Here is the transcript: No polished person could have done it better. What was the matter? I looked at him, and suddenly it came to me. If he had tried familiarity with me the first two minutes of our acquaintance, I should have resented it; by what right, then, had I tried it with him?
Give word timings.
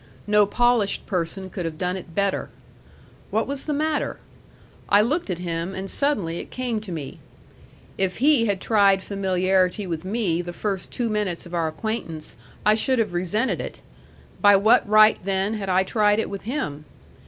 No 0.25 0.47
polished 0.47 1.05
person 1.05 1.51
could 1.51 1.63
have 1.63 1.77
done 1.77 1.95
it 1.95 2.15
better. 2.15 2.49
What 3.29 3.45
was 3.45 3.65
the 3.67 3.71
matter? 3.71 4.17
I 4.89 5.03
looked 5.03 5.29
at 5.29 5.37
him, 5.37 5.75
and 5.75 5.91
suddenly 5.91 6.39
it 6.39 6.49
came 6.49 6.81
to 6.81 6.91
me. 6.91 7.19
If 7.99 8.17
he 8.17 8.47
had 8.47 8.59
tried 8.59 9.03
familiarity 9.03 9.85
with 9.85 10.03
me 10.03 10.41
the 10.41 10.53
first 10.53 10.91
two 10.91 11.07
minutes 11.07 11.45
of 11.45 11.53
our 11.53 11.67
acquaintance, 11.67 12.35
I 12.65 12.73
should 12.73 12.97
have 12.97 13.13
resented 13.13 13.61
it; 13.61 13.81
by 14.41 14.55
what 14.55 14.89
right, 14.89 15.19
then, 15.23 15.53
had 15.53 15.69
I 15.69 15.83
tried 15.83 16.17
it 16.17 16.31
with 16.31 16.45
him? 16.49 16.85